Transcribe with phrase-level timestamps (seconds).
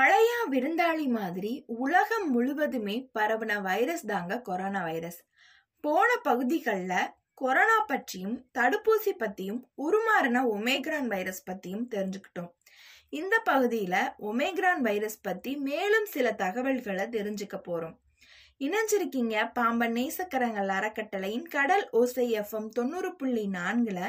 [0.00, 5.20] அழையா விருந்தாளி மாதிரி உலகம் முழுவதுமே பரவின வைரஸ் தாங்க கொரோனா வைரஸ்.
[5.80, 12.50] போன பகுதிகளில் கொரோனா பற்றியும் தடுப்பூசி பற்றியும் உருமாறின ஒமேக்ரான் வைரஸ் பற்றியும் தெரிஞ்சுக்கிட்டோம்.
[13.08, 17.96] இந்த பகுதியில் ஒமேக்ரான் வைரஸ் பற்றி மேலும் சில தகவல்களை தெரிஞ்சுக்க போகிறோம்
[18.60, 24.00] இணைஞ்சிருக்கீங்க பாம்பன் நேசக்கரங்கள் அறக்கட்டளையின் கடல் ஓசை எஃப்எம் தொண்ணூறு புள்ளி நான்குல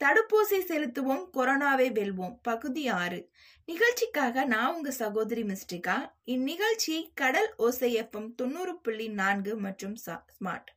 [0.00, 3.20] தடுப்பூசி செலுத்துவோம் கொரோனாவை வெல்வோம் பகுதி ஆறு.
[3.68, 5.96] நிகழ்ச்சிக்காக நான் உங்க சகோதரி மிஸ்டிகா.
[6.24, 10.70] இந்நிகழ்ச்சி கடல் ஓசையப்பம் தொண்ணூறு புள்ளி நான்கு மற்றும் ஸ்மார்ட்.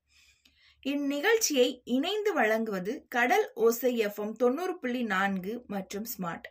[0.84, 6.48] இந்நிகழ்ச்சியை இணைந்து வழங்குவது கடல் ஓசை எஃப்எம் தொண்ணூறு புள்ளி நான்கு மற்றும் ஸ்மார்ட்.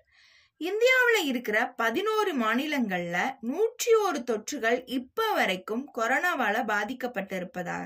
[0.56, 7.78] இந்தியாவில் இருக்கிற பதினோரு மாநிலங்களில் நூற்றி ஒரு தொற்றுகள் இப்போ வரைக்கும் கொரோனாவால் பாதிக்கப்பட்டிருப்பதா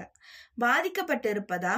[0.64, 1.76] பாதிக்கப்பட்டிருப்பதா?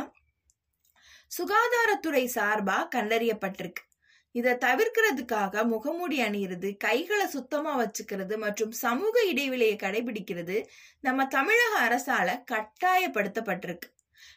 [1.38, 3.84] சுகாதாரத்துறை சார்பாக கண்டறியப்பட்டிருக்கு.
[4.32, 10.64] இதை தவிர்க்கிறதுக்காக முகமூடி அணியிறது கைகளை சுத்தமா வச்சுக்கிறது மற்றும் சமூக இடைவெளியை கடைபிடிக்கிறது
[11.00, 13.88] நம்ம தமிழக அரசால கட்டாயப்படுத்தப்பட்டிருக்கு.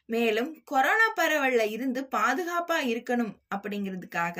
[0.05, 4.39] மேலும் கொரோனா பரவல்ல இருந்து பாதுகாப்பா இருக்கணும் அப்படிங்கிறதுக்காக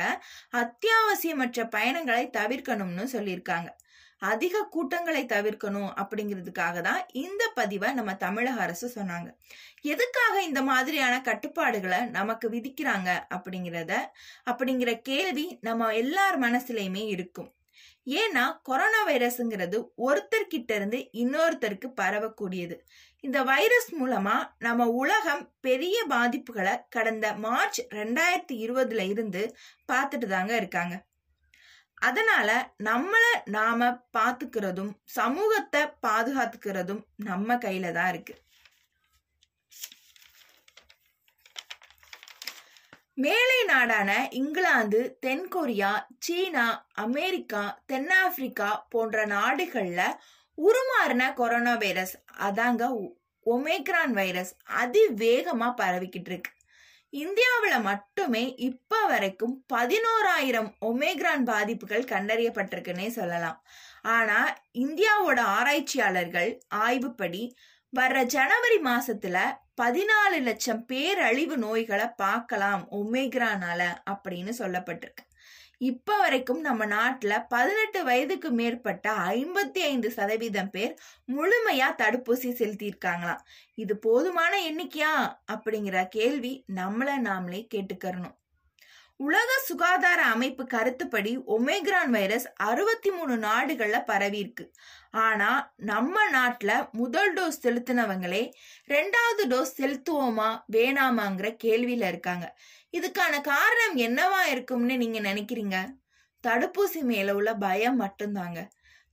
[0.52, 3.70] அத்தியாவசியமற்ற பயணங்களை தவிர்க்கணும்னு சொல்லியிருக்காங்க.
[4.32, 9.30] அதிக கூட்டங்களை தவிர்க்கணும் அப்படிங்கிறதுக்காக தான் இந்த பதிவை நம்ம தமிழக அரசு சொன்னாங்க.
[9.94, 13.94] எதுக்காக இந்த மாதிரியான கட்டுப்பாடுகளை நமக்கு விதிக்கிறாங்க அப்படிங்கிறத
[14.52, 17.52] அப்படிங்கிற கேள்வி நம்ம எல்லார் மனசுலயுமே இருக்கும்.
[18.20, 22.76] ஏன்னா கொரோனா வைரஸ்ங்கிறது ஒருத்தர்கிட்ட இருந்து இன்னொருத்தருக்கு பரவக்கூடியது.
[23.20, 29.44] இந்த வைரஸ் மூலமா நம்ம உலகம் பெரிய பாதிப்புகளை கடந்த மார்ச் ரெண்டாயிரத்தி இருபதுல இருந்து
[29.92, 30.96] பார்த்துட்டு தாங்க இருக்காங்க.
[32.08, 32.50] அதனால
[32.88, 38.36] நம்மள நாம பாத்துக்கிறதும் சமூகத்தை பாதுகாத்துக்கிறதும் நம்ம கையில தான் இருக்கு.
[43.24, 45.92] மேலை நாடான இங்கிலாந்து தென்கொரியா
[46.26, 46.68] சீனா
[47.04, 50.02] அமெரிக்கா தென்னாப்பிரிக்கா போன்ற நாடுகள்ல
[50.58, 52.16] உருமாறின கொரோனா வைரஸ்
[52.48, 52.84] அதாங்க
[53.46, 56.52] ஒமேக்ரான் வைரஸ் அதிவேகமா பரவிக்கிட்டு இருக்கு.
[57.13, 63.59] இந்தியாவில் மட்டுமே இப்ப வரைக்கும் பதினோராயிரம் ஒமேக்ரான் பாதிப்புகள் கண்டறியப்பட்டிருக்குன்னே சொல்லலாம்.
[64.01, 64.38] ஆனா
[64.78, 67.44] இந்தியாவோட ஆராய்ச்சியாளர்கள் ஆய்வுப்படி
[67.94, 69.38] வர்ற ஜனவரி மாசத்துல
[69.81, 75.23] பதினாலு லட்சம் பேரழிவு நோய்களை பார்க்கலாம் ஒமேக்ரானால அப்படின்னு சொல்லப்பட்டிருக்கு.
[75.84, 83.40] இப்ப வரைக்கும் நம்ம நாட்டுல பதினெட்டு வயதுக்கு மேற்பட்ட ஐம்பத்தி ஐந்து சதவீதம் பேர் முழுமையா தடுப்பூசி செலுத்தியிருக்காங்களாம்.
[83.76, 85.38] இது போதுமான எண்ணிக்கையா?
[85.52, 88.36] அப்படிங்கிற கேள்வி நம்மள நாமளே கேட்டுக்கறணும்.
[89.16, 94.72] உலக சுகாதார அமைப்பு கருத்துப்படி ஒமேக்ரான் வைரஸ் அறுபத்தி மூணு நாடுகள்ல பரவி இருக்கு.
[95.12, 98.52] ஆனா நம்ம நாட்டுல முதல் டோஸ் செலுத்தினவங்களே
[98.88, 102.60] ரெண்டாவது டோஸ் செலுத்துவோமா வேணாமாங்கிற கேள்வியில இருக்காங்க.
[102.98, 105.78] இதுக்கான காரணம் என்னவா இருக்கும்னு நீங்க நினைக்கிறீங்க?
[106.48, 108.68] தடுப்பூசி மேல உள்ள பயம் மட்டும்தாங்க.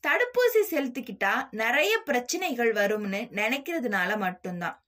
[0.06, 4.84] தடுப்பூசி செலுத்திக்கிட்டா நிறைய பிரச்சனைகள் வரும்னு நினைக்கிறதுனால மட்டும்தான்.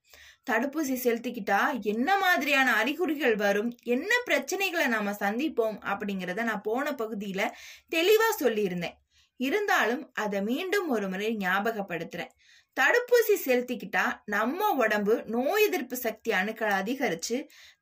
[0.50, 3.76] தடுப்பூசி செலுத்திக்கிட்டா என்ன மாதிரியான அறிகுறிகள் வரும்?
[3.82, 5.78] என்ன பிரச்சனைகளை நாம சந்திப்போம்?
[5.84, 7.50] அப்படிங்கிறத நான் போன பகுதியில
[7.94, 8.96] தெளிவா சொல்லியிருந்தேன்.
[9.36, 12.32] இருந்தாலும் அதை மீண்டும் ஒரு முறை ஞாபகப்படுத்துறேன்.
[12.76, 17.36] தடுப்பூசி செலுத்திக்கிட்டா நம்ம உடம்பு நோய் எதிர்ப்பு சக்தி அணுக்களை அதிகரிச்சு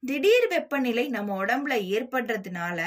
[0.06, 2.80] திடீர் வெப்பநிலை நம்ம உடம்புல ஏற்படுறதுனால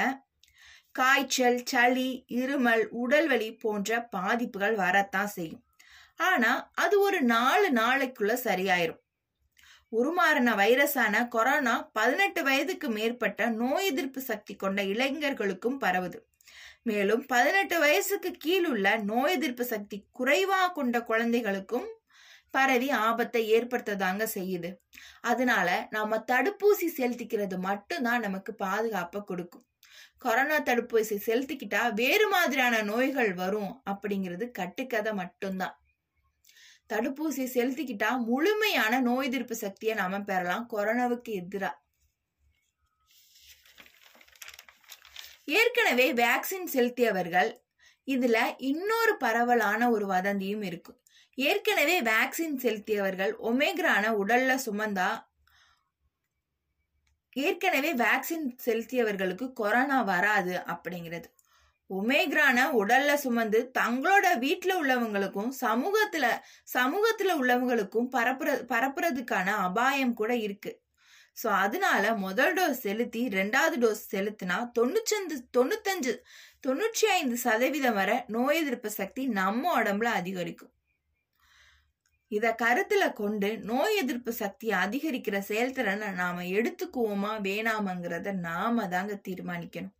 [0.92, 5.64] காய்ச்சல் சளி இருமல் உடல்வலி போன்ற பாதிப்புகள் வரத்தான் செய்யும்.
[6.16, 9.00] ஆனா அது ஒரு நாலு நாளைக்குள்ள சரியாயிரும்.
[9.92, 16.20] உருமாறின வைரஸான கொரோனா பதினெட்டு வயதுக்கு மேற்பட்ட நோய் எதிர்ப்பு சக்தி கொண்ட இளைஞர்களுக்கும் பரவுது.
[16.86, 21.88] மேலும் பதினெட்டு வயசுக்கு கீழுள்ள நோய் எதிர்ப்பு சக்தி குறைவாக கொண்ட குழந்தைகளுக்கும்
[22.52, 24.70] பரவி ஆபத்தை ஏற்படுத்ததாங்க செய்யுது.
[25.22, 29.66] அதனால நாம தடுப்பூசி செலுத்திக்கிறது மட்டும்தான் நமக்கு பாதுகாப்பை கொடுக்கும்.
[30.18, 35.76] கொரோனா தடுப்பூசி செலுத்திக்கிட்டா வேறு மாதிரியான நோய்கள் வரும் அப்படிங்கிறது கட்டுக்கதை மட்டும்தான்.
[36.94, 40.68] தடுப்பூசி செலுத்திக்கிட்டா முழுமையான நோய் எதிர்ப்பு சக்தியை நாம பெறலாம்.
[40.74, 41.83] கொரோனாவுக்கு எதிராக
[45.46, 47.62] ஏற்கனவே வேக்சின் செலுத்தியவர்கள்
[48.06, 51.02] இதுல இன்னொரு பரவலான ஒரு வதந்தியும் இருக்கு.
[51.36, 55.26] ஏற்கனவே வேக்சின் செலுத்தியவர்கள் ஒமேக்ரான உடல்ல சுமந்தா
[57.34, 61.24] ஏற்கனவே வேக்சின் செலுத்தியவர்களுக்கு கொரோனா வராது அப்படிங்கிறது.
[61.90, 66.26] ஒமேக்ரான உடல்ல சுமந்து தங்களோட வீட்டில் உள்ளவங்களுக்கும் சமூகத்துல
[66.74, 70.83] சமூகத்துல உள்ளவங்களுக்கும் பரப்புற பரப்புறதுக்கான அபாயம் கூட இருக்கு.
[71.44, 76.14] ஸோ அதனால முதல் டோஸ் செலுத்தி ரெண்டாவது டோஸ் செலுத்தினா தொண்ணூற்றஞ்சு தொண்ணூத்தஞ்சு
[76.68, 80.72] தொண்ணூற்றி ஐந்து சதவீதம் வரை நோய் எதிர்ப்பு சக்தி நம்ம உடம்புல அதிகரிக்கும்.
[82.28, 89.94] இதை கருத்துல கொண்டு நோய் எதிர்ப்பு சக்தியை அதிகரிக்கிற செயல்திறனை நாம எடுத்துக்குவோமா வேணாமங்கிறத நாம தாங்க தீர்மானிக்கணும்.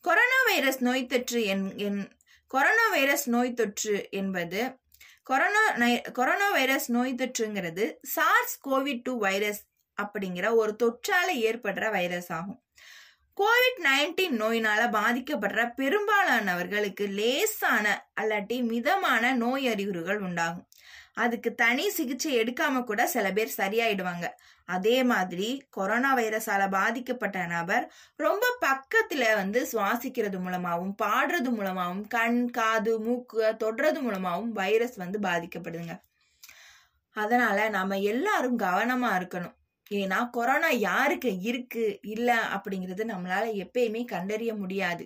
[0.00, 2.10] கொரோனா வைரஸ் நோய் தொற்று என்
[2.46, 4.60] கொரோனா வைரஸ் நோய் தொற்று என்பது
[5.22, 9.62] கொரோனா நை- கொரோனா வைரஸ் நோய் தொற்றுங்கிறது சார்ஸ் கோவிட் டூ வைரஸ்
[10.02, 12.60] அப்படிங்கிற ஒரு தொற்றால ஏற்படுற வைரஸ் ஆகும்.
[13.40, 20.66] கோவிட் நைன்டீன் நோயினால பாதிக்கப்படுற பெரும்பாலானவர்களுக்கு லேசான அல்லாட்டி மிதமான நோய் அறிகுறிகள் உண்டாகும்.
[21.14, 24.26] அதுக்கு தனி சிகிச்சை எடுக்காம கூட சில பேர் சரியாயிடுவாங்க.
[24.64, 33.00] அதே மாதிரி கொரோனா வைரஸால பாதிக்கப்பட்ட நபர் ரொம்ப பக்கத்துல வந்து சுவாசிக்கிறது மூலமாகவும் பாடுறது மூலமாகவும் கண் காது
[33.00, 36.00] மூக்கு தொடுறது மூலமாகவும் வைரஸ் வந்து பாதிக்கப்படுதுங்க.
[37.16, 39.56] அதனால நம்ம எல்லாரும் கவனமா இருக்கணும்.
[39.90, 41.84] ஏன்னா கொரோனா யாருக்கு இருக்கு
[42.14, 45.04] இல்லை அப்படிங்கிறது நம்மளால எப்பயுமே கண்டறிய முடியாது.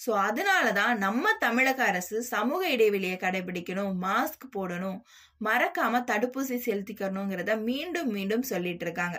[0.00, 4.98] ஸோ அதனால தான் நம்ம தமிழக அரசு சமூக இடைவெளியை கடைபிடிக்கணும் மாஸ்க் போடணும்
[5.44, 9.18] மறக்காம தடுப்பூசி செலுத்திக்கணுங்கிறத மீண்டும் மீண்டும் சொல்லிட்டு இருக்காங்க.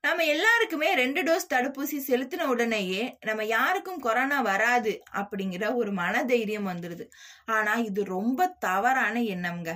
[0.00, 7.04] நம்ம எல்லாருக்குமே ரெண்டு டோஸ் தடுப்பூசி செலுத்தின உடனேயே நம்ம யாருக்கும் கொரோனா வராது அப்படிங்கிற ஒரு மனதைரியம் வந்துடுது
[7.46, 9.72] ஆனால் இது ரொம்ப தவறான எண்ணம்ங்க.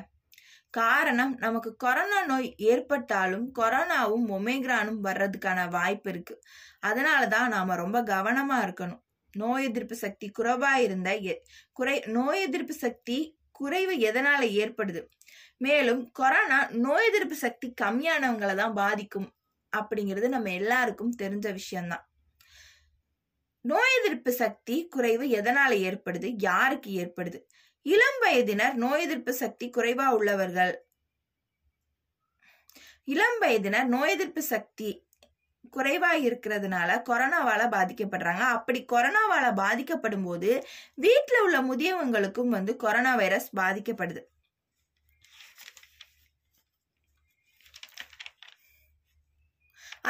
[0.70, 6.42] காரணம் நமக்கு கொரோனா நோய் ஏற்பட்டாலும் கொரோனாவும் ஒமேக்ரானும் வர்றதுக்கான வாய்ப்பு இருக்கு.
[6.86, 9.02] அதனாலதான் நாம ரொம்ப கவனமா இருக்கணும்.
[9.32, 11.42] நோய் எதிர்ப்பு சக்தி குறைவா இருந்த எ-
[11.72, 15.08] குறை நோய் எதிர்ப்பு சக்தி குறைவு எதனால ஏற்படுது?
[15.56, 19.34] மேலும் கொரோனா நோய் எதிர்ப்பு சக்தி கம்மியானவங்களை தான் பாதிக்கும்
[19.76, 22.10] அப்படிங்கிறது நம்ம எல்லாருக்கும் தெரிஞ்ச விஷயம்தான்.
[23.60, 26.34] நோய் எதிர்ப்பு சக்தி குறைவு எதனால ஏற்படுது?
[26.36, 27.40] யாருக்கு ஏற்படுது?
[27.86, 30.72] இளம் வயதினர் நோய் எதிர்ப்பு சக்தி குறைவா உள்ளவர்கள்.
[33.04, 34.90] இளம் வயதினர் நோய் எதிர்ப்பு சக்தி
[35.76, 38.44] குறைவா இருக்கிறதுனால கொரோனாவால பாதிக்கப்படுறாங்க.
[38.56, 40.50] அப்படி கொரோனாவால பாதிக்கப்படும் போது
[40.94, 44.22] வீட்டில் உள்ள முதியவங்களுக்கும் வந்து கொரோனா வைரஸ் பாதிக்கப்படுது.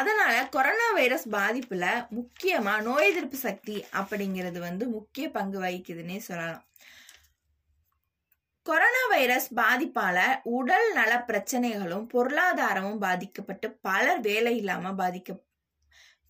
[0.01, 1.85] அதனால கொரோனா வைரஸ் பாதிப்புல
[2.19, 6.65] முக்கியமா நோய் எதிர்ப்பு சக்தி அப்படிங்கிறது வந்து முக்கிய பங்கு வகிக்குதுன்னே சொல்லலாம்.
[8.69, 15.37] கொரோனா வைரஸ் பாதிப்பால உடல் நல பிரச்சனைகளும் பொருளாதாரமும் பாதிக்கப்பட்டு பலர் வேலை இல்லாம பாதிக்க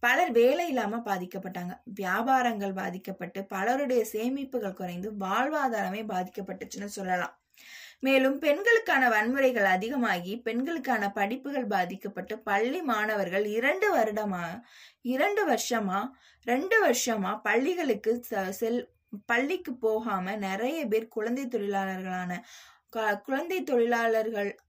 [0.02, 1.72] பலர் வேலை இல்லாம பாதிக்கப்பட்டாங்க.
[2.00, 7.34] வியாபாரங்கள் பாதிக்கப்பட்டு பலருடைய சேமிப்புகள் குறைந்து வாழ்வாதாரமே பாதிக்கப்பட்டுச்சுன்னு சொல்லலாம்.
[8.00, 14.44] மேலும் பெண்களுக்கான வன்முறைகள் அதிகமாகி பெண்களுக்கான படிப்புகள் பாதிக்கப்பட்டு பள்ளி மாணவர்கள் இரண்டு வருடமா
[15.14, 16.00] இரண்டு வருஷமா
[16.46, 18.12] ரெண்டு வருஷமா பள்ளிகளுக்கு
[18.60, 18.80] செல்
[19.26, 22.42] பள்ளிக்கு போகாம நிறைய பேர் குழந்தை தொழிலாளர்களான
[22.88, 24.60] க- குழந்தை தொழிலாளர்கள்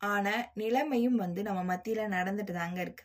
[0.00, 3.04] ஆன நிலைமையும் வந்து நம்ம மத்தியில நடந்துட்டு தாங்க இருக்கு.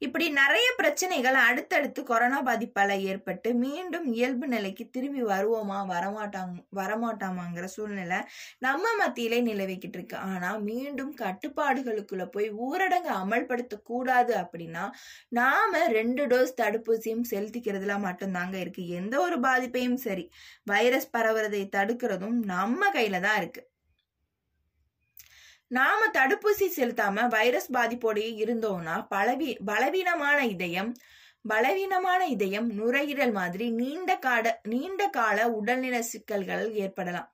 [0.00, 8.18] இப்படி நிறைய பிரச்சனைகள் அடுத்தடுத்து கொரோனா பாதிப்பால ஏற்பட்டு மீண்டும் இயல்பு நிலைக்கு திரும்பி வருவோமா வரமாட்டாங்க வரமாட்டாமாங்கிற சூழ்நிலை
[8.58, 10.16] நம்ம மத்தியிலே நிலவிக்கிட்டு இருக்கு.
[10.16, 14.84] ஆனா மீண்டும் கட்டுப்பாடுகளுக்குள்ள போய் ஊரடங்கு அமல்படுத்த கூடாது அப்படின்னா
[15.28, 18.84] நாம ரெண்டு டோஸ் தடுப்பூசியும் செலுத்திக்கிறதுல மட்டும்தாங்க இருக்கு.
[19.00, 20.26] எந்த ஒரு பாதிப்பையும் சரி
[20.64, 23.62] வைரஸ் பரவுறதை தடுக்கிறதும் நம்ம கையில தான் இருக்கு.
[25.70, 30.90] நாம தடுப்பூசி செலுத்தாம வைரஸ் பாதிப்போடையே இருந்தோம்னா பலவி பலவீனமான இதயம்
[31.48, 37.28] பலவீனமான இதயம் நுரையீரல் மாதிரி நீண்ட கால நீண்ட கால உடல்நல சிக்கல்கள் ஏற்படலாம்.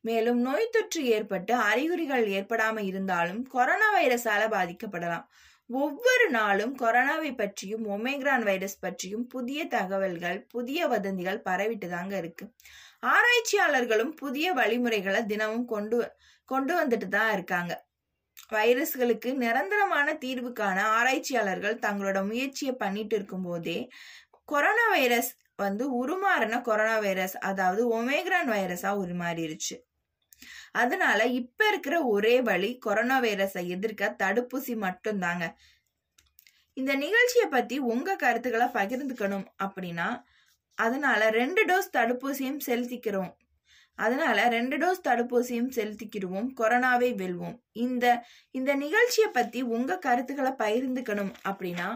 [0.00, 5.26] மேலும் நோய் தொற்று ஏற்பட்டு அறிகுறிகள் ஏற்படாம இருந்தாலும் கொரோனா வைரஸால பாதிக்கப்படலாம்.
[5.70, 12.44] ஒவ்வொரு நாளும் கொரோனாவை பற்றியும் ஒமேக்ரான் வைரஸ் பற்றியும் புதிய தகவல்கள் புதிய வதந்திகள் பரவிட்டு தாங்க இருக்கு.
[13.06, 15.98] ஆராய்ச்சியாளர்களும் புதிய வழிமுறைகளை தினமும் கொண்டு
[16.48, 17.72] கொண்டு வந்துட்டு தான் இருக்காங்க.
[18.52, 23.78] வைரஸ்களுக்கு நிரந்தரமான தீர்வுக்கான ஆராய்ச்சியாளர்கள் தங்களோட முயற்சியை பண்ணிட்டு இருக்கும் போதே
[24.44, 29.76] கொரோனா வைரஸ் வந்து உருமாறின கொரோனா வைரஸ் அதாவது ஒமேக்ரான் வைரஸா உருமாறிடுச்சு
[30.82, 35.44] அதனால இப்ப இருக்கிற ஒரே வழி கொரோனா வைரஸை எதிர்க்க தடுப்பூசி மட்டும்தாங்க.
[36.76, 40.08] இந்த நிகழ்ச்சியை பத்தி உங்க கருத்துக்களை பகிர்ந்துக்கணும் அப்படின்னா
[40.78, 43.32] அதனால ரெண்டு டோஸ் தடுப்பூசியும் செலுத்திக்கிறோம்.
[43.98, 47.56] அதனால ரெண்டு டோஸ் தடுப்பூசியும் செலுத்திக்கிடுவோம் கொரோனாவை வெல்வோம்.
[47.84, 48.04] இந்த
[48.58, 51.88] இந்த நிகழ்ச்சியை பத்தி உங்க கருத்துக்களை பகிர்ந்துக்கணும் அப்படின்னா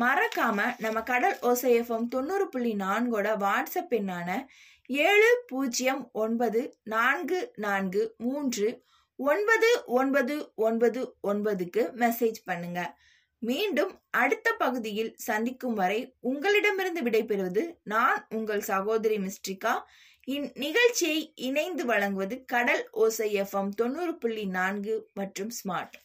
[0.00, 4.30] மறக்காம நம்ம கடல் ஓசைஎஃப்எம் தொண்ணூறு புள்ளி நான்கோட வாட்ஸ்அப் எண்ணான
[4.90, 8.68] ஏழு பூஜ்ஜியம் ஒன்பது நான்கு நான்கு மூன்று
[9.18, 12.80] ஒன்பது ஒன்பது ஒன்பது ஒன்பதுக்கு மெசேஜ் பண்ணுங்க.
[13.42, 19.74] மீண்டும் அடுத்த பகுதியில் சந்திக்கும் வரை உங்களிடமிருந்து விடைபெறுவது நான் உங்கள் சகோதரி மிஸ்ட்ரிகா
[20.28, 25.96] இந்நிகழ்ச்சியை இணைந்து வழங்குவது கடல் ஓசை எஃப்எம் தொண்ணூறு புள்ளி நான்கு மற்றும் ஸ்மார்ட்